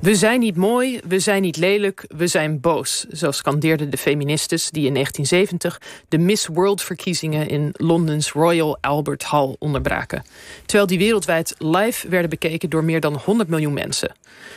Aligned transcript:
We 0.00 0.14
zijn 0.14 0.40
niet 0.40 0.56
mooi, 0.56 1.00
we 1.08 1.18
zijn 1.18 1.42
niet 1.42 1.56
lelijk, 1.56 2.04
we 2.16 2.26
zijn 2.26 2.60
boos. 2.60 3.04
Zo 3.04 3.30
scandeerden 3.30 3.90
de 3.90 3.96
feministes 3.96 4.70
die 4.70 4.86
in 4.86 4.94
1970 4.94 5.80
de 6.08 6.18
Miss 6.18 6.46
World-verkiezingen 6.46 7.48
in 7.48 7.70
Londens 7.72 8.32
Royal 8.32 8.78
Albert 8.80 9.24
Hall 9.24 9.56
onderbraken. 9.58 10.24
Terwijl 10.66 10.86
die 10.86 10.98
wereldwijd 10.98 11.54
live 11.58 12.08
werden 12.08 12.30
bekeken 12.30 12.70
door 12.70 12.84
meer 12.84 13.00
dan 13.00 13.14
100 13.24 13.48
miljoen 13.48 13.72
mensen. 13.72 14.14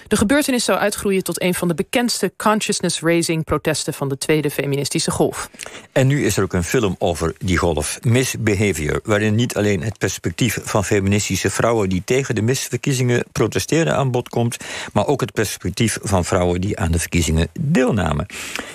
De 0.08 0.18
gebeurtenis 0.18 0.66
zou 0.66 0.80
uitgroeien 0.80 1.24
tot 1.24 1.42
een 1.42 1.54
van 1.54 1.68
de 1.68 1.74
bekendste 1.74 2.34
consciousness-raising 2.38 3.44
protesten 3.44 3.94
van 3.94 4.10
de 4.10 4.18
tweede 4.18 4.50
feministische 4.50 5.12
golf. 5.12 5.50
En 5.92 6.08
nu 6.08 6.26
is 6.26 6.38
er 6.38 6.44
ook 6.44 6.54
een 6.54 6.64
film 6.64 6.96
over 7.00 7.36
die 7.38 7.58
golf, 7.58 8.00
Misbehavior, 8.04 9.00
waarin 9.04 9.36
niet 9.36 9.56
alleen 9.56 9.84
het 9.84 9.98
perspectief 9.98 10.60
van 10.64 10.86
feministische 10.86 11.50
vrouwen 11.50 11.90
die 11.90 12.02
tegen 12.06 12.36
de 12.36 12.42
misverkiezingen 12.42 13.24
protesteren 13.32 13.96
aan 13.96 14.12
bod 14.12 14.30
komt, 14.30 14.58
maar 14.94 15.08
ook 15.08 15.22
het 15.22 15.33
perspectief 15.34 15.98
van 16.02 16.26
vrouwen 16.26 16.62
die 16.62 16.80
aan 16.80 16.92
de 16.92 17.00
verkiezingen 17.00 17.48
deelnamen. 17.60 18.26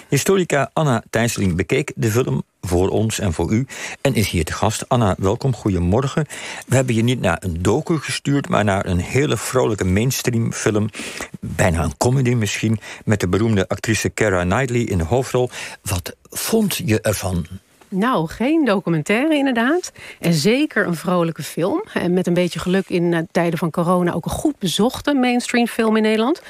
Historica 0.09 0.71
Anna 0.73 1.03
Thijsseling 1.11 1.57
bekeek 1.57 1.93
de 1.97 2.11
film 2.11 2.43
voor 2.61 2.89
ons 2.89 3.19
en 3.19 3.33
voor 3.33 3.53
u 3.53 3.67
en 4.01 4.15
is 4.15 4.29
hier 4.29 4.45
te 4.45 4.53
gast. 4.53 4.89
Anna, 4.89 5.15
welkom, 5.19 5.55
goedemorgen. 5.55 6.27
We 6.67 6.75
hebben 6.75 6.95
je 6.95 7.03
niet 7.03 7.21
naar 7.21 7.39
een 7.41 7.63
docu 7.63 7.99
gestuurd, 7.99 8.49
maar 8.49 8.65
naar 8.65 8.87
een 8.87 9.01
hele 9.01 9.37
vrolijke 9.37 9.85
mainstream 9.85 10.53
film. 10.53 10.89
Bijna 11.41 11.83
een 11.83 11.97
comedy 11.97 12.35
misschien, 12.35 12.81
met 13.05 13.21
de 13.21 13.29
beroemde 13.29 13.69
actrice 13.69 14.09
Keira 14.09 14.43
Knightley 14.43 14.81
in 14.81 14.99
de 14.99 15.05
hoofdrol. 15.05 15.51
Wat 15.83 16.17
vond 16.31 16.77
je 16.85 17.01
ervan? 17.01 17.47
Nou, 17.89 18.29
geen 18.29 18.65
documentaire 18.65 19.35
inderdaad. 19.35 19.93
En 20.21 20.33
zeker 20.33 20.87
een 20.87 20.97
vrolijke 20.97 21.43
film. 21.43 21.85
En 21.93 22.13
met 22.13 22.27
een 22.27 22.35
beetje 22.35 22.59
geluk 22.59 22.89
in 22.89 23.13
uh, 23.13 23.19
tijden 23.31 23.59
van 23.59 23.71
corona 23.71 24.13
ook 24.13 24.25
een 24.25 24.31
goed 24.31 24.59
bezochte 24.59 25.15
mainstream 25.15 25.67
film 25.67 25.97
in 25.97 26.03
Nederland. 26.03 26.43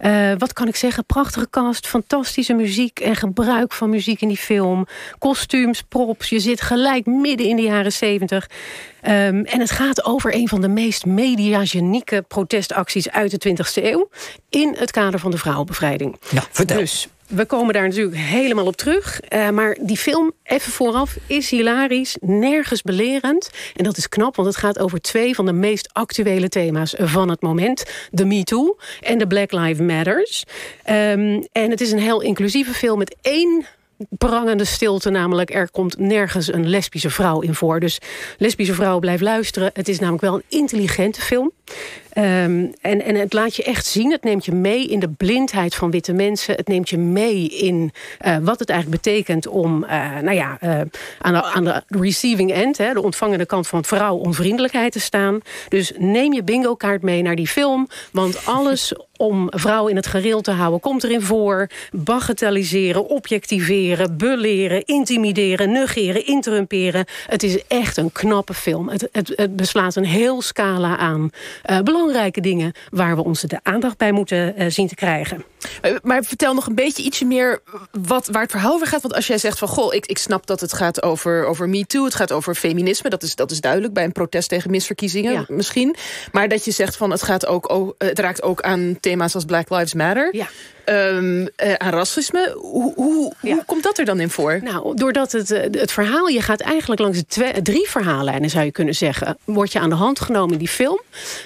Uh, 0.00 0.32
wat 0.38 0.52
kan 0.52 0.68
ik 0.68 0.76
zeggen? 0.76 1.04
Prachtige 1.04 1.50
cast, 1.50 1.86
fantastische 1.86 2.52
muziek 2.52 3.00
en 3.00 3.16
gebruik 3.16 3.72
van 3.72 3.90
muziek 3.90 4.20
in 4.20 4.28
die 4.28 4.36
film. 4.36 4.86
Kostuums, 5.18 5.82
props. 5.82 6.28
Je 6.28 6.40
zit 6.40 6.60
gelijk 6.60 7.06
midden 7.06 7.46
in 7.46 7.56
de 7.56 7.62
jaren 7.62 7.92
zeventig. 7.92 8.50
Um, 9.02 9.44
en 9.44 9.60
het 9.60 9.70
gaat 9.70 10.04
over 10.04 10.34
een 10.34 10.48
van 10.48 10.60
de 10.60 10.68
meest 10.68 11.06
mediagenieke 11.06 12.24
protestacties 12.28 13.10
uit 13.10 13.42
de 13.42 13.48
20e 13.48 13.84
eeuw. 13.84 14.08
In 14.48 14.76
het 14.78 14.90
kader 14.90 15.20
van 15.20 15.30
de 15.30 15.38
vrouwenbevrijding. 15.38 16.16
Ja, 16.30 16.42
vertel. 16.50 16.78
Dus 16.78 17.08
we 17.28 17.44
komen 17.44 17.74
daar 17.74 17.88
natuurlijk 17.88 18.16
helemaal 18.16 18.66
op 18.66 18.76
terug. 18.76 19.20
Uh, 19.28 19.50
maar 19.50 19.76
die 19.80 19.96
film, 19.96 20.32
even 20.42 20.72
vooraf, 20.72 21.16
is 21.26 21.50
hilarisch, 21.50 22.16
nergens 22.20 22.82
belerend. 22.82 23.50
En 23.76 23.84
dat 23.84 23.96
is 23.96 24.08
knap, 24.08 24.36
want 24.36 24.48
het 24.48 24.56
gaat 24.56 24.78
over 24.78 25.00
twee 25.00 25.34
van 25.34 25.46
de 25.46 25.52
meest 25.52 25.88
actuele 25.92 26.48
thema's 26.48 26.94
van 26.98 27.28
het 27.28 27.42
moment. 27.42 27.84
De 28.10 28.24
Me 28.24 28.44
Too 28.44 28.76
en 29.00 29.18
de 29.18 29.26
Black 29.26 29.52
Lives 29.52 29.86
Matters. 29.86 30.44
Um, 30.90 31.46
en 31.52 31.70
het 31.70 31.80
is 31.80 31.92
een 31.92 31.98
heel 31.98 32.22
inclusieve 32.22 32.72
film 32.72 32.98
met 32.98 33.16
één 33.20 33.66
prangende 34.18 34.64
stilte. 34.64 35.10
Namelijk, 35.10 35.54
er 35.54 35.70
komt 35.70 35.98
nergens 35.98 36.52
een 36.52 36.68
lesbische 36.68 37.10
vrouw 37.10 37.40
in 37.40 37.54
voor. 37.54 37.80
Dus 37.80 37.98
lesbische 38.38 38.74
vrouw, 38.74 38.98
blijf 38.98 39.20
luisteren. 39.20 39.70
Het 39.72 39.88
is 39.88 39.98
namelijk 39.98 40.22
wel 40.22 40.34
een 40.34 40.44
intelligente 40.48 41.20
film. 41.20 41.52
Um, 42.18 42.72
en, 42.80 43.02
en 43.04 43.14
het 43.14 43.32
laat 43.32 43.56
je 43.56 43.62
echt 43.62 43.86
zien. 43.86 44.10
Het 44.10 44.24
neemt 44.24 44.44
je 44.44 44.52
mee 44.52 44.86
in 44.86 45.00
de 45.00 45.08
blindheid 45.08 45.74
van 45.74 45.90
witte 45.90 46.12
mensen. 46.12 46.54
Het 46.54 46.68
neemt 46.68 46.88
je 46.88 46.98
mee 46.98 47.48
in 47.48 47.92
uh, 48.26 48.36
wat 48.42 48.58
het 48.58 48.70
eigenlijk 48.70 49.02
betekent 49.02 49.46
om 49.46 49.84
uh, 49.84 50.18
nou 50.18 50.36
ja, 50.36 50.58
uh, 50.62 50.80
aan, 51.18 51.32
de, 51.32 51.42
aan 51.42 51.64
de 51.64 51.82
receiving 51.86 52.52
end, 52.52 52.78
hè, 52.78 52.92
de 52.92 53.02
ontvangende 53.02 53.46
kant 53.46 53.66
van 53.68 53.84
vrouw, 53.84 54.16
onvriendelijkheid 54.16 54.92
te 54.92 55.00
staan. 55.00 55.40
Dus 55.68 55.92
neem 55.98 56.32
je 56.32 56.42
bingo 56.42 56.74
kaart 56.74 57.02
mee 57.02 57.22
naar 57.22 57.36
die 57.36 57.48
film. 57.48 57.88
Want 58.12 58.46
alles 58.46 58.92
om 59.16 59.46
vrouwen 59.50 59.90
in 59.90 59.96
het 59.96 60.06
gereel 60.06 60.40
te 60.40 60.50
houden 60.50 60.80
komt 60.80 61.04
erin 61.04 61.22
voor. 61.22 61.68
Bagatelliseren, 61.90 63.08
objectiveren, 63.08 64.16
beleren, 64.16 64.84
intimideren, 64.84 65.72
negeren, 65.72 66.26
interrumperen. 66.26 67.04
Het 67.26 67.42
is 67.42 67.66
echt 67.66 67.96
een 67.96 68.12
knappe 68.12 68.54
film. 68.54 68.88
Het, 68.88 69.08
het, 69.12 69.32
het 69.36 69.56
beslaat 69.56 69.96
een 69.96 70.04
heel 70.04 70.42
scala 70.42 70.96
aan 70.96 71.30
uh, 71.66 71.80
belangrijke 71.80 72.40
dingen... 72.40 72.72
waar 72.90 73.16
we 73.16 73.24
onze 73.24 73.46
de 73.46 73.60
aandacht 73.62 73.96
bij 73.96 74.12
moeten 74.12 74.62
uh, 74.62 74.70
zien 74.70 74.88
te 74.88 74.94
krijgen. 74.94 75.44
Uh, 75.82 75.96
maar 76.02 76.24
vertel 76.24 76.54
nog 76.54 76.66
een 76.66 76.74
beetje 76.74 77.02
ietsje 77.02 77.24
meer 77.24 77.60
wat, 77.90 78.26
waar 78.26 78.42
het 78.42 78.50
verhaal 78.50 78.72
over 78.72 78.86
gaat. 78.86 79.02
Want 79.02 79.14
als 79.14 79.26
jij 79.26 79.38
zegt 79.38 79.58
van, 79.58 79.68
goh, 79.68 79.94
ik, 79.94 80.06
ik 80.06 80.18
snap 80.18 80.46
dat 80.46 80.60
het 80.60 80.72
gaat 80.72 81.02
over, 81.02 81.44
over 81.44 81.68
MeToo... 81.68 82.04
het 82.04 82.14
gaat 82.14 82.32
over 82.32 82.54
feminisme, 82.54 83.10
dat 83.10 83.22
is, 83.22 83.34
dat 83.34 83.50
is 83.50 83.60
duidelijk... 83.60 83.92
bij 83.92 84.04
een 84.04 84.12
protest 84.12 84.48
tegen 84.48 84.70
misverkiezingen 84.70 85.32
ja. 85.32 85.44
misschien. 85.48 85.96
Maar 86.32 86.48
dat 86.48 86.64
je 86.64 86.70
zegt 86.70 86.96
van, 86.96 87.10
het, 87.10 87.22
gaat 87.22 87.46
ook, 87.46 87.94
het 87.98 88.18
raakt 88.18 88.42
ook 88.42 88.60
aan 88.60 88.96
thema's 89.00 89.34
als 89.34 89.44
Black 89.44 89.70
Lives 89.70 89.94
Matter... 89.94 90.36
Ja. 90.36 90.48
Um, 90.90 91.40
uh, 91.40 91.72
aan 91.74 91.92
racisme. 91.92 92.54
Hoe, 92.56 92.92
hoe, 92.94 93.32
ja. 93.42 93.54
hoe, 93.54 93.64
komt 93.64 93.82
dat 93.82 93.98
er 93.98 94.04
dan 94.04 94.20
in 94.20 94.30
voor? 94.30 94.60
Nou, 94.62 94.96
doordat 94.96 95.32
het, 95.32 95.48
het 95.48 95.92
verhaal... 95.92 96.26
je 96.26 96.42
gaat 96.42 96.60
eigenlijk 96.60 97.00
langs 97.00 97.18
de 97.18 97.26
twee, 97.26 97.62
drie 97.62 97.88
verhaallijnen, 97.88 98.50
zou 98.50 98.64
je 98.64 98.70
kunnen 98.70 98.94
zeggen... 98.94 99.38
word 99.44 99.72
je 99.72 99.78
aan 99.78 99.88
de 99.88 99.96
hand 99.96 100.20
genomen 100.20 100.52
in 100.52 100.58
die 100.58 100.68
film. 100.68 101.00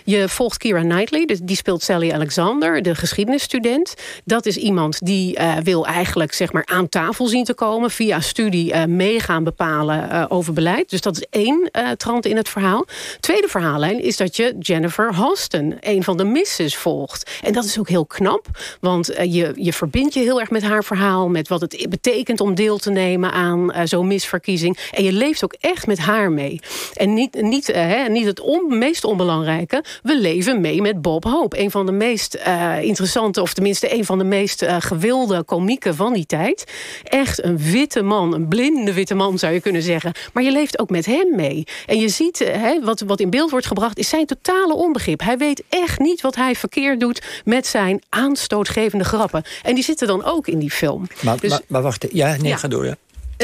Je 0.04 0.28
volgt 0.28 0.56
Keira 0.56 0.81
Knightley, 0.81 1.25
dus 1.25 1.38
die 1.42 1.56
speelt 1.56 1.82
Sally 1.82 2.10
Alexander... 2.12 2.82
de 2.82 2.94
geschiedenisstudent. 2.94 3.94
Dat 4.25 4.47
is 4.47 4.56
iemand 4.56 4.98
die 5.06 5.38
uh, 5.38 5.56
wil 5.56 5.86
eigenlijk 5.86 6.32
zeg 6.32 6.52
maar, 6.52 6.66
aan 6.66 6.88
tafel 6.88 7.26
zien 7.26 7.44
te 7.44 7.54
komen... 7.54 7.91
via 7.91 8.20
studie 8.20 8.72
uh, 8.72 8.84
meegaan 8.84 9.44
bepalen 9.44 10.31
over 10.31 10.52
beleid. 10.52 10.91
Dus 10.91 11.00
dat 11.00 11.16
is 11.16 11.26
één 11.31 11.70
trant 11.97 12.26
in 12.26 12.36
het 12.36 12.48
verhaal. 12.48 12.86
Tweede 13.20 13.48
verhaallijn 13.48 14.02
is 14.02 14.16
dat 14.16 14.36
je 14.36 14.54
Jennifer 14.58 15.14
Hoston... 15.14 15.76
een 15.81 16.02
van 16.02 16.16
de 16.16 16.25
misses 16.25 16.76
volgt. 16.76 17.31
En 17.42 17.52
dat 17.52 17.64
is 17.64 17.78
ook 17.78 17.88
heel 17.88 18.06
knap, 18.06 18.47
want 18.81 19.06
je, 19.06 19.31
je 19.32 19.72
verbindt 19.72 20.15
je 20.15 20.20
heel 20.20 20.41
erg 20.41 20.50
met 20.50 20.62
haar 20.62 20.84
verhaal... 20.84 21.28
met 21.28 21.48
wat 21.48 21.60
het 21.60 21.87
betekent 21.88 22.41
om 22.41 22.54
deel 22.54 22.78
te 22.78 22.91
nemen 22.91 23.32
aan 23.32 23.72
uh, 23.76 23.81
zo'n 23.84 24.06
misverkiezing. 24.06 24.78
En 24.93 25.04
je 25.04 25.12
leeft 25.12 25.44
ook 25.44 25.54
echt 25.60 25.87
met 25.87 25.98
haar 25.98 26.31
mee. 26.31 26.60
En 26.94 27.15
niet, 27.15 27.43
niet, 27.43 27.69
uh, 27.69 27.76
hè, 27.76 28.09
niet 28.09 28.26
het 28.26 28.43
meest 28.69 29.04
onbelangrijke... 29.04 29.84
we 30.03 30.19
leven 30.19 30.60
mee 30.60 30.81
met 30.81 31.03
Bob 31.03 31.25
Hope. 31.25 31.59
Een 31.59 31.70
van 31.70 31.87
de 31.87 31.93
meest 31.93 32.38
uh, 32.47 32.82
interessante, 32.82 33.43
of 33.43 33.54
tenminste... 33.54 33.94
een 33.94 34.04
van 34.04 34.19
de 34.19 34.25
meest 34.25 34.65
gewilde 34.78 35.43
komieken 35.43 35.94
van 35.94 36.12
die 36.12 36.26
tijd. 36.26 36.64
Echt 37.03 37.44
een 37.44 37.59
witte 37.59 38.03
man, 38.03 38.34
een 38.34 38.49
blinde 38.49 38.93
witte 38.93 39.14
man 39.14 39.38
zou 39.38 39.53
je 39.53 39.60
kunnen 39.60 39.82
zeggen. 39.82 40.12
Maar 40.32 40.43
je 40.43 40.53
leeft 40.53 40.78
ook 40.78 40.91
met 40.91 41.06
hem 41.06 41.37
mee. 41.37 41.64
En 41.87 41.99
je 41.99 42.09
ziet, 42.09 42.38
hè, 42.38 42.81
wat, 42.81 43.00
wat 43.00 43.20
in 43.20 43.31
beeld 43.31 43.50
wordt 43.50 43.66
gebracht... 43.66 43.99
is 43.99 44.09
zijn 44.09 44.26
totale 44.26 44.75
onbegrip. 44.75 45.20
Hij 45.20 45.38
weet 45.38 45.62
echt 45.69 45.99
niet 45.99 46.20
wat 46.20 46.34
hij 46.34 46.54
verkeerd 46.54 47.00
doet... 47.00 47.22
met 47.44 47.66
zijn 47.66 48.03
aanstootgevende 48.09 49.04
grap 49.04 49.22
En 49.62 49.75
die 49.75 49.84
zitten 49.84 50.06
dan 50.06 50.25
ook 50.25 50.47
in 50.47 50.59
die 50.59 50.71
film. 50.71 51.06
Maar, 51.21 51.41
dus, 51.41 51.50
maar, 51.50 51.60
maar 51.66 51.83
wacht, 51.83 52.06
ja, 52.12 52.37
nee, 52.37 52.50
ja. 52.50 52.56
ga 52.56 52.69
door, 52.69 52.87
ja. 52.87 52.97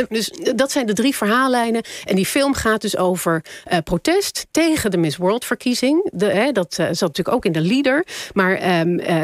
Dus 0.08 0.30
dat 0.54 0.70
zijn 0.70 0.86
de 0.86 0.92
drie 0.92 1.16
verhaallijnen. 1.16 1.82
En 2.04 2.16
die 2.16 2.26
film 2.26 2.54
gaat 2.54 2.80
dus 2.80 2.96
over 2.96 3.44
uh, 3.72 3.78
protest 3.84 4.46
tegen 4.50 4.90
de 4.90 4.96
Miss 4.96 5.16
World-verkiezing. 5.16 6.10
Dat 6.52 6.74
zat 6.74 7.00
natuurlijk 7.00 7.32
ook 7.36 7.44
in 7.44 7.52
de 7.52 7.60
leader. 7.60 8.06
Maar 8.32 8.60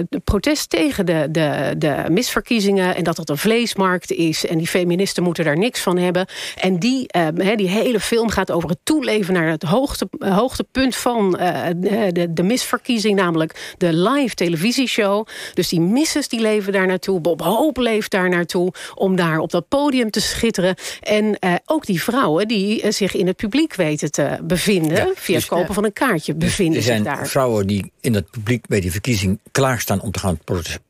de 0.08 0.20
protest 0.24 0.70
tegen 0.70 1.06
de, 1.06 1.28
de, 1.30 1.74
de 1.78 2.04
misverkiezingen... 2.10 2.96
en 2.96 3.04
dat 3.04 3.16
dat 3.16 3.28
een 3.28 3.38
vleesmarkt 3.38 4.12
is... 4.12 4.46
en 4.46 4.58
die 4.58 4.66
feministen 4.66 5.22
moeten 5.22 5.44
daar 5.44 5.58
niks 5.58 5.80
van 5.80 5.98
hebben. 5.98 6.26
En 6.56 6.78
die, 6.78 7.06
um, 7.16 7.56
die 7.56 7.68
hele 7.68 8.00
film 8.00 8.28
gaat 8.28 8.50
over 8.50 8.68
het 8.68 8.78
toeleven... 8.82 9.34
naar 9.34 9.48
het 9.48 9.62
hoogte, 9.62 10.08
hoogtepunt 10.18 10.96
van 10.96 11.30
de, 11.76 12.26
de 12.30 12.42
misverkiezing... 12.42 13.16
namelijk 13.16 13.74
de 13.78 13.92
live 13.92 14.34
televisieshow. 14.34 15.26
Dus 15.54 15.68
die 15.68 15.80
misses 15.80 16.28
die 16.28 16.40
leven 16.40 16.72
daar 16.72 16.86
naartoe. 16.86 17.20
Bob 17.20 17.42
Hope 17.42 17.82
leeft 17.82 18.10
daar 18.10 18.28
naartoe... 18.28 18.72
om 18.94 19.16
daar 19.16 19.38
op 19.38 19.50
dat 19.50 19.68
podium 19.68 20.10
te 20.10 20.20
schitteren 20.20 20.63
en 21.00 21.36
uh, 21.40 21.54
ook 21.64 21.86
die 21.86 22.02
vrouwen 22.02 22.48
die 22.48 22.84
uh, 22.84 22.90
zich 22.90 23.14
in 23.14 23.26
het 23.26 23.36
publiek 23.36 23.74
weten 23.74 24.10
te 24.10 24.38
bevinden... 24.42 24.96
Ja, 24.96 25.10
via 25.14 25.34
dus, 25.34 25.48
het 25.48 25.58
kopen 25.58 25.74
van 25.74 25.84
een 25.84 25.92
kaartje, 25.92 26.34
bevinden 26.34 26.76
er 26.76 26.82
zijn 26.82 27.04
zich 27.04 27.12
daar. 27.12 27.26
vrouwen 27.26 27.66
die 27.66 27.92
in 28.00 28.14
het 28.14 28.30
publiek 28.30 28.66
bij 28.66 28.80
die 28.80 28.92
verkiezing 28.92 29.38
klaarstaan... 29.52 30.00
om 30.00 30.10
te 30.10 30.18
gaan 30.18 30.38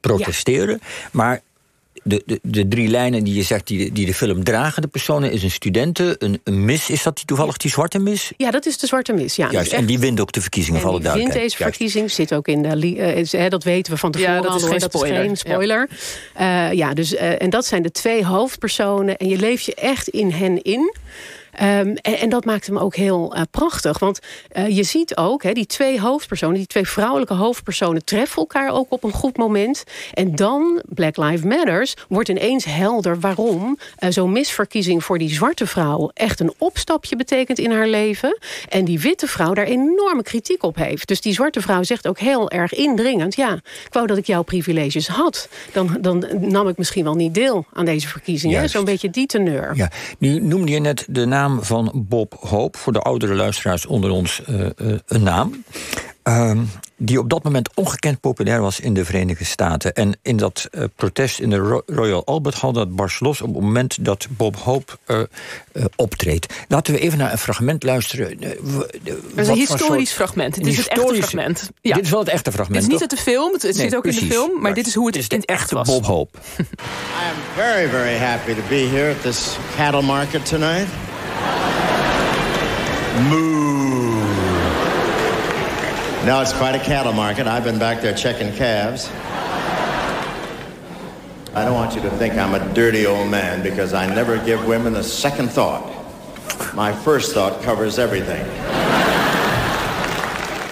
protesteren. 0.01 0.79
Ja. 0.81 0.89
Maar 1.13 1.41
de, 2.05 2.23
de, 2.27 2.39
de, 2.43 2.69
drie 2.69 2.89
lijnen 2.89 3.25
die 3.25 3.35
je 3.35 3.43
zegt, 3.43 3.67
die, 3.67 3.93
die 3.93 4.07
de 4.07 4.15
film 4.15 4.45
dragen, 4.45 4.83
de 4.83 4.89
personen, 4.89 5.33
is 5.33 5.43
een 5.43 5.51
studenten, 5.51 6.17
een, 6.19 6.41
een 6.45 6.65
mis. 6.65 6.91
Is 6.91 7.03
dat 7.03 7.17
die 7.17 7.25
toevallig 7.25 7.57
die 7.57 7.71
zwarte 7.71 7.99
mis? 7.99 8.33
Ja, 8.37 8.51
dat 8.51 8.67
is 8.67 8.79
de 8.79 8.87
zwarte 8.87 9.13
mis. 9.13 9.37
Ja, 9.37 9.51
Juist, 9.51 9.71
dus 9.71 9.79
en 9.79 9.87
die 9.87 9.99
wint 9.99 10.21
ook 10.21 10.33
de 10.33 10.41
verkiezingen, 10.41 10.81
van 10.81 10.91
alle 10.91 11.01
duidelijkheid. 11.01 11.41
wint 11.41 11.59
deze 11.59 11.71
verkiezing, 11.71 12.11
zit 12.11 12.35
ook 12.35 12.49
in 12.49 12.63
de... 12.63 13.33
Uh, 13.35 13.49
dat 13.49 13.65
weten 13.65 13.93
we 13.93 13.99
van 13.99 14.11
tevoren 14.11 14.35
ja, 14.35 14.41
dat 14.41 14.51
al, 14.51 14.57
is 14.57 14.63
geen 14.63 14.79
dat 14.79 14.93
spoiler. 14.93 15.21
is 15.21 15.27
geen 15.27 15.37
spoiler. 15.37 15.89
Ja, 16.39 16.71
uh, 16.71 16.77
ja 16.77 16.95
dus, 16.95 17.13
uh, 17.13 17.43
en 17.43 17.51
dat 17.51 17.67
zijn 17.67 17.83
de 17.83 17.91
twee 17.91 18.25
hoofdpersonen. 18.25 19.17
En 19.17 19.29
je 19.29 19.37
leeft 19.37 19.65
je 19.65 19.75
echt 19.75 20.09
in 20.09 20.31
hen 20.31 20.63
in. 20.63 20.95
Ehm, 21.57 21.89
en, 21.89 22.19
en, 22.19 22.29
dat 22.29 22.45
maakt 22.45 22.67
hem 22.67 22.79
ook 22.79 22.97
heel 22.97 23.37
prachtig. 23.51 23.99
Want 23.99 24.19
je 24.69 24.83
ziet 24.83 25.17
ook, 25.17 25.43
hè, 25.43 25.53
die 25.53 25.67
twee 25.67 26.01
hoofdpersonen, 26.01 26.57
die 26.57 26.67
twee 26.67 26.89
vrouwelijke 26.89 27.35
hoofdpersonen 27.35 28.05
treffen 28.05 28.39
elkaar 28.39 28.73
ook 28.73 28.87
op 28.89 29.05
een 29.05 29.13
goed 29.13 29.37
moment. 29.37 29.85
En 30.13 30.35
dan, 30.35 30.83
Black 30.89 31.17
Lives 31.17 31.43
Matters, 31.43 31.95
wordt 32.09 32.29
ineens 32.29 32.65
helder 32.65 33.21
waarom 33.21 33.79
zo'n 34.09 34.33
misverkiezing 34.33 35.05
voor 35.05 35.19
die 35.19 35.35
zwarte 35.35 35.67
vrouw 35.67 36.11
echt 36.15 36.41
een 36.41 36.53
opstapje 36.59 37.17
betekent 37.17 37.59
in 37.59 37.71
haar 37.71 37.89
leven. 37.89 38.39
En 38.69 38.85
die 38.85 39.01
witte 39.01 39.27
vrouw 39.27 39.55
daar 39.55 39.67
enorme 39.67 40.23
kritiek 40.23 40.63
op 40.63 40.77
heeft. 40.77 41.09
Dus 41.09 41.21
die 41.21 41.33
zwarte 41.33 41.61
vrouw 41.61 41.83
zegt 41.83 42.09
ook 42.09 42.19
heel 42.19 42.51
erg 42.51 42.73
indringend: 42.73 43.37
ja, 43.37 43.53
ik 43.87 43.93
wou 43.93 44.07
dat 44.07 44.17
ik 44.17 44.27
jouw 44.27 44.43
privileges 44.43 45.09
had. 45.09 45.49
Dan, 45.73 45.97
dan 46.01 46.27
nam 46.39 46.69
ik 46.69 46.77
misschien 46.77 47.05
wel 47.05 47.15
niet 47.15 47.35
deel 47.35 47.67
aan 47.73 47.85
deze 47.85 48.09
verkiezingen. 48.09 48.71
Zo'n 48.71 48.85
beetje 48.85 49.11
die 49.11 49.27
teneur. 49.27 49.73
Ja. 49.75 49.91
Nu 50.19 50.41
noemde 50.41 50.73
je 50.73 50.79
net 50.79 51.07
de 51.09 51.25
naam 51.25 51.44
van 51.61 51.93
Bob 51.95 52.37
Hope. 52.41 52.79
Voor 52.79 52.93
de 52.93 53.01
oudere 53.01 53.35
luisteraars 53.35 53.87
onder 53.87 54.11
ons 54.11 54.43
uh, 54.49 54.61
uh, 54.61 54.99
een 55.07 55.23
naam. 55.23 55.65
Ehm, 56.25 56.59
die 56.97 57.19
op 57.19 57.31
dat 57.31 57.43
moment 57.43 57.71
ongekend 57.75 58.21
populair 58.21 58.61
was 58.61 58.81
in 58.81 58.95
de 58.95 59.05
Verenigde 59.05 59.45
Staten. 59.45 59.95
En 59.95 60.19
in 60.23 60.37
dat 60.37 60.69
uh, 60.71 60.85
protest 60.97 61.39
in 61.39 61.51
de 61.51 61.83
Royal 61.87 62.25
Albert 62.25 62.55
Hall, 62.55 62.73
dat 62.73 62.97
barst 62.97 63.21
los 63.21 63.41
op 63.41 63.55
het 63.55 63.63
moment 63.63 64.05
dat 64.05 64.27
Bob 64.31 64.57
Hope 64.57 64.93
uh, 65.07 65.19
uh, 65.73 65.85
optreedt. 65.97 66.55
Laten 66.69 66.95
we 66.95 67.01
even 67.01 67.19
naar 67.19 67.33
een 67.33 67.39
fragment 67.39 67.83
luisteren. 67.83 68.27
Het 68.29 68.59
is 69.35 69.49
een 69.49 69.55
historisch 69.55 70.13
fragment. 70.13 70.57
Het 70.57 70.67
is 70.67 70.77
het 70.77 70.89
echte 70.89 71.15
fragment. 71.15 71.71
Ja. 71.81 71.95
Dit 71.95 72.05
is 72.05 72.11
wel 72.11 72.21
het 72.21 72.29
echte 72.29 72.53
fragment. 72.53 72.83
Het 72.83 72.93
is 72.93 73.01
niet 73.01 73.11
uit 73.11 73.19
de 73.19 73.31
film, 73.31 73.53
het 73.53 73.63
nee, 73.63 73.73
zit 73.73 73.97
ook 73.97 74.03
precies. 74.03 74.21
in 74.21 74.29
de 74.29 74.35
film, 74.35 74.53
maar, 74.53 74.63
maar, 74.63 74.75
dit 74.75 74.87
is 74.87 74.95
hoe 74.95 75.07
het, 75.07 75.15
het 75.15 75.25
is 75.25 75.31
in 75.31 75.39
het 75.39 75.49
echt 75.49 75.71
was. 75.71 75.89
Bob 75.89 76.05
Hope. 76.05 76.39
I 76.59 76.63
am 76.63 77.37
very, 77.55 77.89
very 77.89 78.17
happy 78.17 78.55
to 78.55 78.63
be 78.69 78.89
here 78.91 79.11
at 79.11 79.23
this 79.23 79.57
cattle 79.77 80.03
market 80.03 80.47
tonight. 80.47 80.89
Moo. 83.15 84.25
No, 86.27 86.41
it's 86.41 86.53
quite 86.53 86.75
a 86.75 86.81
cattle 86.81 87.13
market. 87.13 87.47
I've 87.47 87.63
been 87.63 87.79
back 87.79 88.01
there 88.01 88.13
checking 88.13 88.53
calves. 88.55 89.09
I 91.55 91.65
don't 91.65 91.75
want 91.75 91.95
you 91.95 92.01
to 92.03 92.11
think 92.11 92.35
I'm 92.35 92.55
a 92.55 92.75
dirty 92.75 93.07
old 93.07 93.31
man 93.31 93.63
because 93.63 93.95
I 93.95 94.13
never 94.13 94.45
give 94.45 94.67
women 94.67 94.97
a 94.97 95.03
second 95.05 95.51
thought. 95.51 95.85
My 96.75 96.93
first 96.93 97.35
thought 97.35 97.63
covers 97.63 98.01
everything. 98.01 98.45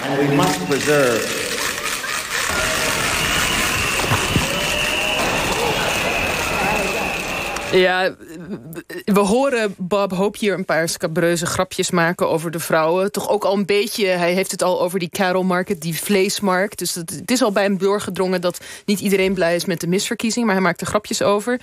And 0.03 0.29
we 0.29 0.37
must 0.37 0.59
preserve 0.67 1.42
Ja, 7.73 8.15
we 9.05 9.21
horen 9.21 9.75
Bob 9.79 10.13
Hope 10.13 10.39
hier 10.39 10.55
een 10.55 10.65
paar 10.65 10.89
scabreuze 10.89 11.47
grapjes 11.47 11.91
maken 11.91 12.29
over 12.29 12.51
de 12.51 12.59
vrouwen. 12.59 13.13
Toch 13.13 13.29
ook 13.29 13.45
al 13.45 13.57
een 13.57 13.67
beetje, 13.67 14.07
hij 14.07 14.33
heeft 14.33 14.51
het 14.51 14.63
al 14.63 14.83
over 14.83 14.99
die 14.99 15.09
cattle 15.09 15.43
market, 15.43 15.81
die 15.81 15.99
vleesmarkt. 15.99 16.79
Dus 16.79 16.95
het, 16.95 17.31
is 17.31 17.43
al 17.43 17.53
bij 17.53 17.63
hem 17.63 17.79
doorgedrongen 17.79 18.41
dat 18.41 18.61
niet 18.85 19.01
iedereen 19.01 19.35
blij 19.35 19.55
is 19.55 19.65
met 19.65 19.81
de 19.81 19.87
misverkiezing. 19.87 20.45
Maar 20.45 20.55
hij 20.55 20.65
maakt 20.65 20.81
er 20.81 20.87
grapjes 20.87 21.23
over. 21.23 21.61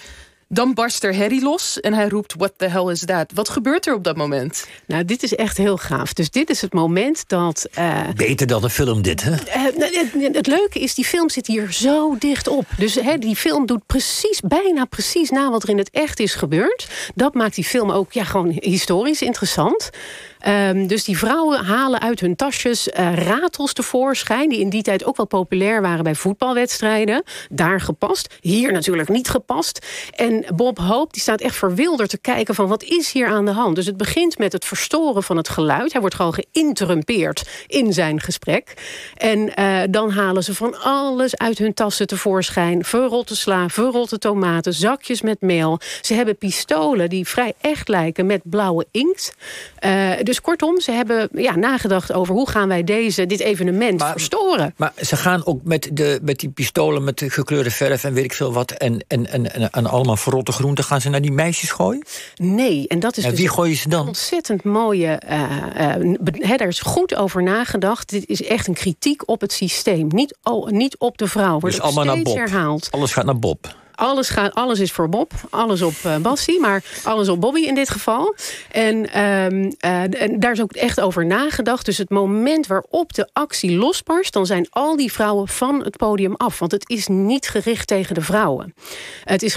Dan 0.51 0.73
barst 0.73 1.03
er 1.03 1.17
Harry 1.17 1.41
los 1.41 1.79
en 1.79 1.93
hij 1.93 2.07
roept, 2.07 2.33
what 2.37 2.53
the 2.57 2.65
hell 2.65 2.91
is 2.91 3.05
that? 3.05 3.31
Wat 3.33 3.49
gebeurt 3.49 3.87
er 3.87 3.93
op 3.93 4.03
dat 4.03 4.17
moment? 4.17 4.67
Nou, 4.85 5.05
dit 5.05 5.23
is 5.23 5.35
echt 5.35 5.57
heel 5.57 5.77
gaaf. 5.77 6.13
Dus 6.13 6.29
dit 6.29 6.49
is 6.49 6.61
het 6.61 6.73
moment 6.73 7.23
dat... 7.27 7.67
Uh, 7.77 8.09
Beter 8.15 8.47
dan 8.47 8.63
een 8.63 8.69
film 8.69 9.01
dit, 9.01 9.23
hè? 9.23 9.31
Uh, 9.31 10.33
het, 10.33 10.47
leuke 10.47 10.79
is, 10.79 10.95
die 10.95 11.05
film 11.05 11.29
zit 11.29 11.47
hier 11.47 11.73
zo 11.73 12.15
dicht 12.17 12.47
op. 12.47 12.65
Dus 12.77 12.95
hè, 12.95 13.17
die 13.17 13.35
film 13.35 13.65
doet 13.65 13.85
precies, 13.85 14.41
bijna 14.41 14.85
precies 14.85 15.29
na 15.29 15.49
wat 15.49 15.63
er 15.63 15.69
in 15.69 15.77
het 15.77 15.89
echt 15.89 16.19
is 16.19 16.33
gebeurd. 16.33 16.87
Dat 17.15 17.33
maakt 17.33 17.55
die 17.55 17.63
film 17.63 17.91
ook 17.91 18.11
ja, 18.11 18.23
gewoon 18.23 18.57
historisch 18.59 19.21
interessant. 19.21 19.89
Um, 20.47 20.87
dus 20.87 21.03
die 21.03 21.17
vrouwen 21.17 21.65
halen 21.65 22.01
uit 22.01 22.19
hun 22.19 22.35
tasjes 22.35 22.87
uh, 22.87 23.13
ratels 23.15 23.73
tevoorschijn... 23.73 24.49
die 24.49 24.59
in 24.59 24.69
die 24.69 24.81
tijd 24.81 25.05
ook 25.05 25.17
wel 25.17 25.25
populair 25.25 25.81
waren 25.81 26.03
bij 26.03 26.15
voetbalwedstrijden. 26.15 27.23
Daar 27.49 27.81
gepast. 27.81 28.33
Hier 28.41 28.71
natuurlijk 28.71 29.09
niet 29.09 29.29
gepast. 29.29 29.85
En 30.15 30.45
Bob 30.55 30.77
Hope 30.77 31.11
die 31.11 31.21
staat 31.21 31.41
echt 31.41 31.55
verwilderd 31.55 32.09
te 32.09 32.17
kijken 32.17 32.55
van... 32.55 32.67
wat 32.67 32.83
is 32.83 33.11
hier 33.11 33.27
aan 33.27 33.45
de 33.45 33.51
hand? 33.51 33.75
Dus 33.75 33.85
het 33.85 33.97
begint 33.97 34.37
met 34.37 34.51
het 34.51 34.65
verstoren 34.65 35.23
van 35.23 35.37
het 35.37 35.49
geluid. 35.49 35.91
Hij 35.91 36.01
wordt 36.01 36.15
gewoon 36.15 36.33
geïnterrumpeerd 36.33 37.49
in 37.67 37.93
zijn 37.93 38.19
gesprek. 38.21 38.73
En 39.17 39.51
uh, 39.59 39.81
dan 39.89 40.11
halen 40.11 40.43
ze 40.43 40.55
van 40.55 40.81
alles 40.81 41.37
uit 41.37 41.57
hun 41.57 41.73
tassen 41.73 42.07
tevoorschijn. 42.07 42.85
Verrotte 42.85 43.35
sla, 43.35 43.69
verrotte 43.69 44.17
tomaten, 44.17 44.73
zakjes 44.73 45.21
met 45.21 45.41
meel. 45.41 45.79
Ze 46.01 46.13
hebben 46.13 46.37
pistolen 46.37 47.09
die 47.09 47.27
vrij 47.27 47.53
echt 47.61 47.87
lijken 47.87 48.25
met 48.25 48.41
blauwe 48.43 48.85
inkt. 48.91 49.33
Uh, 49.85 50.11
dus 50.29 50.41
kortom, 50.41 50.79
ze 50.79 50.91
hebben 50.91 51.29
ja, 51.33 51.55
nagedacht 51.55 52.13
over 52.13 52.33
hoe 52.33 52.49
gaan 52.49 52.67
wij 52.67 52.83
deze, 52.83 53.25
dit 53.25 53.39
evenement 53.39 54.03
verstoren. 54.03 54.73
Maar 54.77 54.93
ze 55.01 55.15
gaan 55.15 55.45
ook 55.45 55.63
met, 55.63 55.89
de, 55.93 56.19
met 56.21 56.39
die 56.39 56.49
pistolen 56.49 57.03
met 57.03 57.17
de 57.17 57.29
gekleurde 57.29 57.71
verf 57.71 58.03
en 58.03 58.13
weet 58.13 58.23
ik 58.23 58.33
veel 58.33 58.53
wat... 58.53 58.71
en, 58.71 59.03
en, 59.07 59.31
en, 59.31 59.71
en 59.71 59.85
allemaal 59.85 60.17
verrotte 60.17 60.51
groenten, 60.51 60.83
gaan 60.83 61.01
ze 61.01 61.09
naar 61.09 61.21
die 61.21 61.31
meisjes 61.31 61.71
gooien? 61.71 62.05
Nee, 62.35 62.87
en 62.87 62.99
dat 62.99 63.17
is 63.17 63.23
en 63.23 63.29
dus 63.29 63.39
wie 63.39 63.49
gooien 63.49 63.75
ze 63.75 63.89
dan? 63.89 64.07
ontzettend 64.07 64.63
mooie... 64.63 65.21
Uh, 66.49 66.67
is 66.67 66.79
goed 66.79 67.15
over 67.15 67.43
nagedacht. 67.43 68.09
Dit 68.09 68.27
is 68.27 68.43
echt 68.43 68.67
een 68.67 68.73
kritiek 68.73 69.29
op 69.29 69.41
het 69.41 69.51
systeem. 69.51 70.07
Niet, 70.07 70.37
oh, 70.43 70.67
niet 70.67 70.97
op 70.97 71.17
de 71.17 71.27
vrouw. 71.27 71.59
Wordt 71.59 71.75
dus 71.75 71.85
allemaal 71.85 72.05
naar 72.05 72.21
Bob. 72.21 72.35
herhaald. 72.35 72.87
Alles 72.91 73.13
gaat 73.13 73.25
naar 73.25 73.39
Bob. 73.39 73.75
Alles, 73.99 74.29
gaat, 74.29 74.53
alles 74.53 74.79
is 74.79 74.91
voor 74.91 75.09
Bob, 75.09 75.31
alles 75.49 75.81
op 75.81 75.93
uh, 76.05 76.17
Bassie, 76.17 76.59
maar 76.59 76.83
alles 77.03 77.29
op 77.29 77.41
Bobby 77.41 77.61
in 77.61 77.75
dit 77.75 77.89
geval. 77.89 78.35
En, 78.71 78.95
um, 79.23 79.75
uh, 79.85 80.21
en 80.21 80.39
daar 80.39 80.51
is 80.51 80.61
ook 80.61 80.71
echt 80.71 81.01
over 81.01 81.25
nagedacht. 81.25 81.85
Dus 81.85 81.97
het 81.97 82.09
moment 82.09 82.67
waarop 82.67 83.13
de 83.13 83.29
actie 83.33 83.77
losbarst... 83.77 84.33
dan 84.33 84.45
zijn 84.45 84.67
al 84.69 84.95
die 84.95 85.11
vrouwen 85.11 85.47
van 85.47 85.83
het 85.83 85.97
podium 85.97 86.35
af. 86.35 86.59
Want 86.59 86.71
het 86.71 86.89
is 86.89 87.07
niet 87.07 87.47
gericht 87.47 87.87
tegen 87.87 88.15
de 88.15 88.21
vrouwen. 88.21 88.73
Het 89.23 89.43
is, 89.43 89.55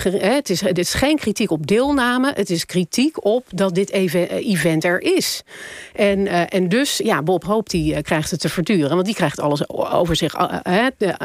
het 0.65 0.79
is, 0.79 0.95
geen 0.95 1.17
kritiek 1.17 1.51
op 1.51 1.67
deelname. 1.67 2.33
Het 2.35 2.51
is 2.51 2.67
kritiek 2.67 3.25
op 3.25 3.47
dat 3.55 3.75
dit 3.75 3.91
event 3.91 4.85
er 4.85 5.01
is. 5.01 5.43
En, 5.95 6.27
en 6.51 6.69
dus, 6.69 6.97
ja, 7.05 7.23
Bob 7.23 7.45
Hoop 7.45 7.69
die 7.69 8.03
krijgt 8.03 8.31
het 8.31 8.41
te 8.41 8.49
verduren. 8.49 8.95
Want 8.95 9.07
die 9.07 9.15
krijgt 9.15 9.41
alles 9.41 9.69
over 9.69 10.17
zich, 10.17 10.35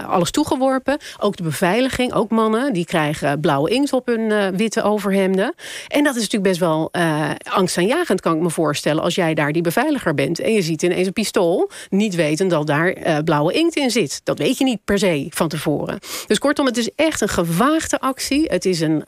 alles 0.08 0.32
toegeworpen. 0.32 0.98
Ook 1.20 1.38
de 1.38 1.44
beveiliging, 1.44 2.14
ook 2.14 2.30
mannen, 2.30 2.74
die 2.74 2.86
krijgen 2.86 3.06
blauwe 3.42 3.70
inkt 3.70 3.94
op 3.94 4.06
hun 4.06 4.20
uh, 4.20 4.48
witte 4.48 4.84
overhemden. 4.84 5.54
En 5.88 6.04
dat 6.04 6.16
is 6.16 6.22
natuurlijk 6.22 6.50
best 6.50 6.60
wel 6.60 6.90
uh, 6.92 7.30
angstaanjagend, 7.44 8.22
kan 8.22 8.36
ik 8.36 8.42
me 8.42 8.50
voorstellen... 8.50 9.04
als 9.04 9.16
jij 9.16 9.34
daar 9.34 9.52
die 9.52 9.62
beveiliger 9.62 10.14
bent 10.14 10.40
en 10.40 10.54
je 10.54 10.62
ziet 10.62 10.82
ineens 10.82 11.08
een 11.08 11.14
pistool... 11.14 11.70
niet 11.90 12.16
weten 12.16 12.48
dat 12.48 12.68
daar 12.68 12.98
uh, 12.98 13.18
blauwe 13.24 13.54
inkt 13.54 13.76
in 13.76 13.92
zit. 13.92 14.22
Dat 14.24 14.38
weet 14.38 14.58
je 14.58 14.64
niet 14.64 14.84
per 14.84 15.00
se 15.00 15.28
van 15.30 15.48
tevoren. 15.48 16.00
Dus 16.28 16.40
kortom, 16.40 16.66
het 16.66 16.78
is 16.78 16.90
echt 16.96 17.22
een 17.22 17.30
gewaagde 17.30 18.00
actie. 18.00 18.46
Het 18.48 18.66
is 18.66 18.80
een... 18.80 19.04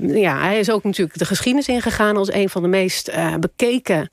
ja, 0.00 0.38
hij 0.40 0.58
is 0.58 0.70
ook 0.70 0.84
natuurlijk 0.84 1.18
de 1.18 1.24
geschiedenis 1.24 1.68
ingegaan... 1.68 2.16
als 2.16 2.32
een 2.32 2.48
van 2.48 2.62
de 2.62 2.68
meest 2.68 3.10
bekeken 3.40 4.10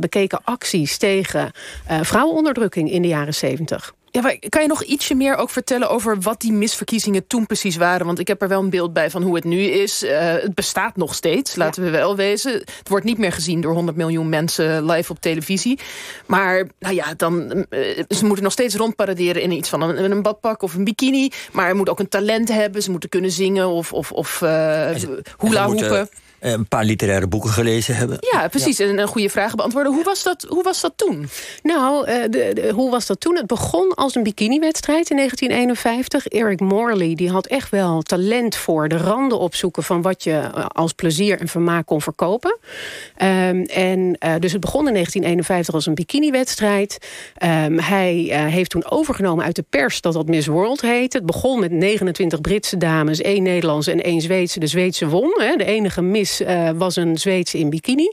bekeken 0.00 0.40
acties 0.44 0.96
tegen 0.96 1.50
vrouwenonderdrukking 2.00 2.90
in 2.90 3.02
de 3.02 3.08
jaren 3.08 3.34
zeventig. 3.34 3.94
Ja, 4.10 4.36
kan 4.48 4.62
je 4.62 4.68
nog 4.68 4.82
ietsje 4.82 5.14
meer 5.14 5.36
ook 5.36 5.50
vertellen 5.50 5.90
over 5.90 6.20
wat 6.20 6.40
die 6.40 6.52
misverkiezingen 6.52 7.26
toen 7.26 7.46
precies 7.46 7.76
waren? 7.76 8.06
Want 8.06 8.18
ik 8.18 8.28
heb 8.28 8.42
er 8.42 8.48
wel 8.48 8.60
een 8.60 8.70
beeld 8.70 8.92
bij 8.92 9.10
van 9.10 9.22
hoe 9.22 9.34
het 9.34 9.44
nu 9.44 9.60
is. 9.60 10.02
Uh, 10.02 10.10
het 10.18 10.54
bestaat 10.54 10.96
nog 10.96 11.14
steeds, 11.14 11.56
laten 11.56 11.82
we 11.82 11.90
wel 11.90 12.16
wezen. 12.16 12.52
Het 12.52 12.88
wordt 12.88 13.04
niet 13.04 13.18
meer 13.18 13.32
gezien 13.32 13.60
door 13.60 13.74
100 13.74 13.96
miljoen 13.96 14.28
mensen 14.28 14.84
live 14.84 15.12
op 15.12 15.20
televisie. 15.20 15.78
Maar 16.26 16.68
nou 16.78 16.94
ja, 16.94 17.14
dan, 17.16 17.66
uh, 17.70 18.02
ze 18.08 18.24
moeten 18.24 18.42
nog 18.42 18.52
steeds 18.52 18.74
rondparaderen 18.74 19.42
in 19.42 19.50
iets 19.50 19.68
van 19.68 19.82
een, 19.82 20.10
een, 20.10 20.22
badpak 20.22 20.62
of 20.62 20.74
een 20.74 20.84
bikini. 20.84 21.30
Maar 21.52 21.68
je 21.68 21.74
moet 21.74 21.88
ook 21.88 21.98
een 21.98 22.08
talent 22.08 22.48
hebben. 22.48 22.82
Ze 22.82 22.90
moeten 22.90 23.08
kunnen 23.08 23.30
zingen 23.30 23.68
of, 23.68 23.92
of, 23.92 24.12
of 24.12 24.40
uh, 24.40 24.90
hula 25.38 25.66
hoepen. 25.66 26.08
Eh, 26.38 26.52
een 26.52 26.68
paar 26.68 26.84
literaire 26.84 27.26
boeken 27.26 27.50
gelezen 27.50 27.96
hebben. 27.96 28.16
Ja, 28.32 28.48
precies. 28.48 28.78
En 28.78 28.98
een 28.98 29.08
goede 29.08 29.30
vragen 29.30 29.56
beantwoorden. 29.56 29.92
Hoe 29.92 30.04
was 30.04 30.22
dat, 30.22 30.46
hoe 30.48 30.62
was 30.62 30.80
dat 30.80 30.92
toen? 30.96 31.28
Nou, 31.62 32.06
de, 32.06 32.50
de, 32.54 32.70
hoe 32.74 32.90
was 32.90 33.06
dat 33.06 33.20
toen? 33.20 33.36
Het 33.36 33.46
begon 33.46 33.94
als 34.08 34.16
een 34.16 34.22
bikiniwedstrijd 34.22 35.10
in 35.10 35.16
1951. 35.16 36.26
Eric 36.26 36.60
Morley 36.60 37.14
die 37.14 37.30
had 37.30 37.46
echt 37.46 37.70
wel 37.70 38.02
talent 38.02 38.56
voor 38.56 38.88
de 38.88 38.96
randen 38.96 39.38
opzoeken... 39.38 39.82
van 39.82 40.02
wat 40.02 40.24
je 40.24 40.32
eh, 40.32 40.66
als 40.66 40.92
plezier 40.92 41.40
en 41.40 41.48
vermaak 41.48 41.86
kon 41.86 42.02
verkopen. 42.02 42.58
Um, 43.22 43.64
en 43.64 43.98
uh, 43.98 44.34
dus 44.38 44.52
het 44.52 44.60
begon 44.60 44.86
in 44.86 44.92
1951 44.92 45.74
als 45.74 45.86
een 45.86 45.94
bikiniwedstrijd. 45.94 46.98
Um, 47.42 47.78
hij 47.78 48.24
uh, 48.24 48.52
heeft 48.52 48.70
toen 48.70 48.90
overgenomen 48.90 49.44
uit 49.44 49.56
de 49.56 49.64
pers 49.70 50.00
dat 50.00 50.12
dat 50.12 50.26
Miss 50.26 50.46
World 50.46 50.80
heette. 50.80 51.16
Het 51.16 51.26
begon 51.26 51.60
met 51.60 51.70
29 51.70 52.40
Britse 52.40 52.76
dames, 52.76 53.20
één 53.20 53.42
Nederlandse 53.42 53.92
en 53.92 54.02
één 54.02 54.20
Zweedse. 54.20 54.60
De 54.60 54.66
Zweedse 54.66 55.08
won, 55.08 55.40
hè, 55.40 55.56
de 55.56 55.64
enige 55.64 56.02
Miss 56.02 56.42
was 56.76 56.96
een 56.96 57.18
Zweedse 57.18 57.58
in 57.58 57.70
bikini. 57.70 58.12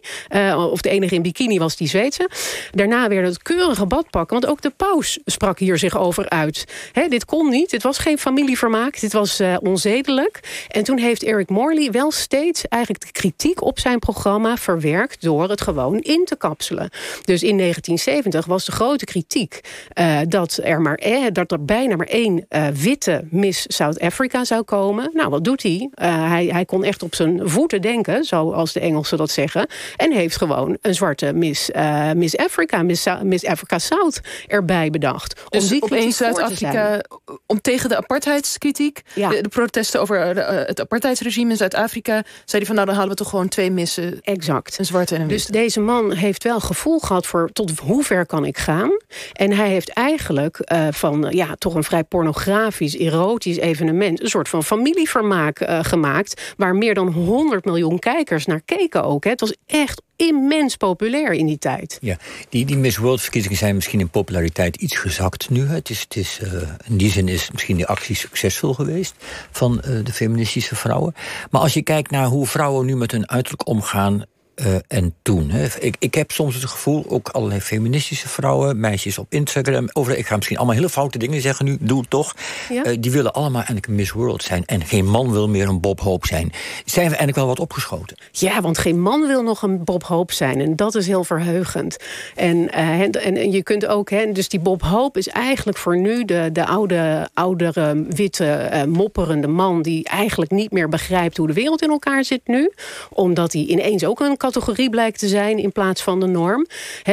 Of 0.56 0.82
de 0.82 0.90
enige 0.90 1.16
in 1.16 1.22
bikini 1.22 1.60
was 1.60 1.76
die 1.76 1.88
Zweedse. 1.88 2.30
Daarna 2.72 3.08
werden 3.08 3.30
het 3.30 3.42
keurige 3.42 3.86
badpakken. 3.86 4.40
Want 4.40 4.52
ook 4.52 4.62
de 4.62 4.74
paus 4.78 5.20
sprak 5.26 5.60
hier 5.60 5.75
zich 5.80 5.98
over 5.98 6.30
uit. 6.30 6.66
dit 7.10 7.26
kon 7.26 7.50
niet, 7.50 7.72
het 7.72 7.84
was 7.84 7.98
geen 7.98 8.18
familievermaak, 8.18 9.00
dit 9.00 9.14
was 9.14 9.42
uh, 9.42 9.56
onzedelijk. 9.60 10.40
En 10.68 10.84
toen 10.84 10.98
heeft 10.98 11.24
Eric 11.24 11.50
Morley 11.50 11.92
wel 11.92 12.12
steeds 12.12 12.68
eigenlijk 12.68 13.06
de 13.06 13.12
kritiek 13.12 13.62
op 13.62 13.80
zijn 13.80 14.00
programma 14.00 14.58
verwerkt... 14.58 15.22
door 15.22 15.50
het 15.50 15.62
gewoon 15.62 16.00
in 16.00 16.26
te 16.26 16.36
kapselen. 16.36 16.90
Dus 17.24 17.44
in 17.44 17.58
1970 17.58 18.46
was 18.46 18.66
de 18.66 18.72
grote 18.72 19.06
kritiek 19.06 19.62
uh, 20.00 20.20
dat, 20.28 20.60
er 20.64 20.82
maar, 20.82 20.96
eh, 20.96 21.24
dat 21.32 21.52
er 21.52 21.66
bijna 21.66 21.96
maar 21.96 22.08
één 22.08 22.46
uh, 22.50 22.68
witte 22.68 23.24
Miss 23.30 23.66
South 23.68 24.00
Africa 24.00 24.44
zou 24.44 24.64
komen. 24.64 25.10
Nou, 25.14 25.30
wat 25.30 25.44
doet 25.44 25.64
hij? 25.64 25.90
hij? 25.96 26.46
Hij 26.46 26.66
kon 26.66 26.84
echt 26.84 27.04
op 27.04 27.16
zijn 27.16 27.42
voeten 27.44 27.82
denken, 27.82 28.24
zoals 28.24 28.74
de 28.74 28.80
Engelsen 28.80 29.18
dat 29.18 29.32
zeggen. 29.32 29.68
En 29.98 30.12
heeft 30.12 30.38
gewoon 30.38 30.78
een 30.82 30.96
zwarte 30.96 31.34
Miss, 31.34 31.70
Miss 32.14 32.38
Africa, 32.38 32.84
Miss, 32.84 33.08
Miss 33.24 33.46
Africa 33.46 33.80
South 33.80 34.22
erbij 34.48 34.90
bedacht. 34.90 35.42
Dus 35.50 35.65
die 35.68 35.82
opeens 35.82 36.18
Zuid-Afrika, 36.18 37.02
om 37.46 37.62
tegen 37.62 37.90
de 37.90 37.98
apartheidskritiek, 37.98 39.02
ja. 39.14 39.30
de, 39.30 39.42
de, 39.42 39.50
protesten 39.50 40.02
over 40.02 40.20
het 40.68 40.82
apartheidsregime 40.82 41.52
in 41.52 41.58
Zuid-Afrika, 41.58 42.14
zei 42.46 42.58
hij 42.58 42.66
van 42.66 42.76
nou 42.76 42.88
dan 42.88 42.96
halen 42.96 43.10
we 43.10 43.16
toch 43.16 43.30
gewoon 43.30 43.48
twee 43.48 43.72
missen. 43.72 44.22
Exact. 44.22 44.80
Een 44.80 44.86
zwarte 44.86 45.16
en 45.16 45.22
een 45.22 45.28
Dus 45.28 45.46
deze 45.46 45.80
man 45.80 46.12
heeft 46.12 46.44
wel 46.44 46.60
gevoel 46.60 47.00
gehad 47.00 47.26
voor 47.26 47.50
tot 47.54 47.80
hoe 47.80 48.04
ver 48.04 48.26
kan 48.26 48.46
ik 48.46 48.58
gaan. 48.58 48.98
En 49.34 49.52
hij 49.52 49.70
heeft 49.70 49.90
eigenlijk 49.90 50.72
uh, 50.72 50.88
van 50.92 51.28
ja, 51.30 51.56
toch 51.58 51.76
een 51.76 51.84
vrij 51.84 52.04
pornografisch, 52.04 52.98
erotisch 52.98 53.58
evenement, 53.58 54.22
een 54.22 54.30
soort 54.30 54.50
van 54.50 54.64
familievermaak 54.64 55.60
uh, 55.60 55.80
gemaakt, 55.84 56.54
waar 56.58 56.76
meer 56.76 56.94
dan 56.94 57.08
100 57.08 57.66
miljoen 57.66 58.00
kijkers 58.00 58.46
naar 58.46 58.62
keken 58.66 59.04
ook. 59.04 59.24
Hè. 59.24 59.30
Het 59.30 59.40
was 59.40 59.56
echt 59.66 60.02
immens 60.16 60.76
populair 60.76 61.32
in 61.34 61.46
die 61.46 61.58
tijd. 61.58 61.98
Ja, 62.02 62.18
die, 62.50 62.66
die 62.66 62.78
Miss 62.78 62.98
World-verkiezingen 62.98 63.58
zijn 63.58 63.76
misschien 63.76 64.00
in 64.00 64.10
populariteit 64.10 64.76
iets 64.76 64.98
gezakt 64.98 65.50
nu. 65.50 65.68
Het 65.68 65.90
is, 65.90 66.02
het 66.02 66.16
is, 66.16 66.40
uh, 66.44 66.62
in 66.86 66.98
die 66.98 67.12
zin 67.12 67.28
is 67.28 67.52
misschien 67.52 67.76
die 67.76 67.86
actie 67.86 68.16
succesvol 68.16 68.74
geweest 68.74 69.16
van 69.52 69.82
uh, 69.86 70.06
de 70.06 70.14
feministische 70.14 70.76
vrouwen. 70.76 71.14
Maar 71.52 71.62
als 71.62 71.74
je 71.74 71.82
kijkt 71.82 72.12
naar 72.12 72.26
hoe 72.26 72.48
vrouwen 72.48 72.86
nu 72.86 72.96
met 72.96 73.12
hun 73.12 73.30
uiterlijk 73.30 73.68
omgaan... 73.68 74.24
Uh, 74.56 74.76
en 74.88 75.14
toen. 75.22 75.50
Hè. 75.50 75.68
Ik, 75.80 75.96
ik 76.00 76.14
heb 76.14 76.32
soms 76.32 76.56
het 76.56 76.66
gevoel, 76.66 77.06
ook 77.08 77.30
allerlei 77.30 77.62
feministische 77.62 78.28
vrouwen, 78.28 78.80
meisjes 78.80 79.18
op 79.18 79.26
Instagram, 79.30 79.90
over, 79.94 80.18
ik 80.18 80.26
ga 80.26 80.36
misschien 80.36 80.58
allemaal 80.58 80.76
hele 80.76 80.90
foute 80.90 81.18
dingen 81.18 81.42
zeggen 81.42 81.66
nu, 81.66 81.78
doe 81.80 82.00
het 82.00 82.10
toch. 82.10 82.34
Ja. 82.70 82.86
Uh, 82.86 82.98
die 83.00 83.12
willen 83.12 83.34
allemaal 83.34 83.56
eigenlijk 83.56 83.88
een 83.88 83.96
Miss 83.96 84.12
World 84.12 84.44
zijn. 84.44 84.66
En 84.66 84.86
geen 84.86 85.06
man 85.06 85.32
wil 85.32 85.50
meer 85.50 85.68
een 85.68 85.80
Bob 85.80 86.00
Hope 86.00 86.28
zijn. 86.28 86.52
Zijn 86.86 87.06
we 87.06 87.16
eigenlijk 87.16 87.36
wel 87.38 87.48
wat 87.48 87.60
opgeschoten? 87.60 88.18
Ja, 88.32 88.62
want 88.62 88.78
geen 88.78 89.02
man 89.02 89.28
wil 89.28 89.44
nog 89.44 89.62
een 89.62 89.84
Bob 89.84 90.04
Hope 90.04 90.34
zijn. 90.34 90.62
En 90.62 90.76
dat 90.76 90.96
is 90.96 91.08
heel 91.08 91.24
verheugend. 91.24 91.98
En, 92.36 92.58
uh, 92.58 93.02
en, 93.02 93.12
en, 93.12 93.52
je 93.52 93.64
kunt 93.64 93.86
ook, 93.86 94.10
hè, 94.10 94.32
dus 94.32 94.50
die 94.50 94.60
Bob 94.60 94.82
Hope 94.82 95.20
is 95.20 95.28
eigenlijk 95.28 95.78
voor 95.78 95.98
nu 95.98 96.26
de, 96.26 96.50
de 96.54 96.66
oude, 96.66 97.30
oudere, 97.34 98.06
witte, 98.10 98.84
mopperende 98.88 99.48
man 99.48 99.82
die 99.82 100.04
eigenlijk 100.04 100.52
niet 100.52 100.72
meer 100.72 100.90
begrijpt 100.90 101.38
hoe 101.38 101.48
de 101.48 101.54
wereld 101.54 101.82
in 101.82 101.90
elkaar 101.90 102.24
zit 102.24 102.42
nu. 102.46 102.72
Omdat 103.10 103.54
hij 103.54 103.62
ineens 103.62 104.06
ook 104.06 104.20
een 104.20 104.38
categorie 104.46 104.90
blijkt 104.90 105.20
te 105.20 105.28
zijn 105.28 105.58
in 105.58 105.72
plaats 105.72 106.02
van 106.02 106.20
de 106.20 106.28
norm. 106.28 106.66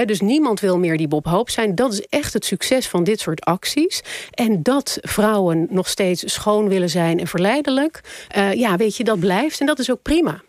dus 0.04 0.20
niemand 0.20 0.60
wil 0.60 0.78
meer 0.78 0.96
die 0.96 1.08
Bob 1.08 1.26
Hoop 1.26 1.50
zijn. 1.50 1.74
Dat 1.74 1.92
is 1.92 2.00
echt 2.00 2.32
het 2.32 2.44
succes 2.44 2.88
van 2.88 3.04
dit 3.04 3.20
soort 3.20 3.44
acties. 3.44 4.02
En 4.30 4.62
dat 4.62 4.98
vrouwen 5.00 5.66
nog 5.70 5.88
steeds 5.88 6.32
schoon 6.32 6.68
willen 6.68 6.90
zijn 6.90 7.20
en 7.20 7.26
verleidelijk... 7.26 8.00
Uh, 8.36 8.52
ja, 8.52 8.76
weet 8.76 8.96
je, 8.96 9.04
dat 9.04 9.18
blijft 9.18 9.60
en 9.60 9.66
dat 9.66 9.78
is 9.78 9.90
ook 9.90 10.02
prima. 10.02 10.42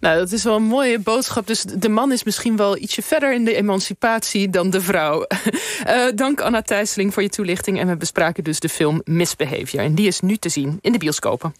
Nou, 0.00 0.18
dat 0.18 0.32
is 0.32 0.44
wel 0.44 0.56
een 0.56 0.62
mooie 0.62 0.98
boodschap. 0.98 1.46
Dus 1.46 1.62
de 1.62 1.88
man 1.88 2.12
is 2.12 2.24
misschien 2.24 2.56
wel 2.56 2.76
ietsje 2.76 3.02
verder 3.02 3.34
in 3.34 3.44
de 3.44 3.54
emancipatie 3.54 4.50
dan 4.50 4.70
de 4.70 4.80
vrouw. 4.80 5.26
Uh, 5.86 6.06
dank 6.14 6.40
Anna 6.40 6.62
Thijsseling 6.62 7.14
voor 7.14 7.22
je 7.22 7.28
toelichting. 7.28 7.78
En 7.78 7.88
we 7.88 7.96
bespraken 7.96 8.44
dus 8.44 8.60
de 8.60 8.68
film 8.68 9.00
Misbehavior. 9.04 9.82
En 9.82 9.94
die 9.94 10.06
is 10.06 10.20
nu 10.20 10.36
te 10.36 10.48
zien 10.48 10.78
in 10.80 10.92
de 10.92 10.98
bioscopen. 10.98 11.54